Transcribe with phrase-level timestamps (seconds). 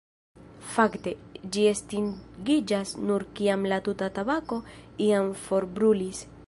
[0.75, 1.11] Fakte,
[1.57, 4.61] ĝi estingiĝas nur kiam la tuta tabako
[5.07, 6.31] jam forbrulis.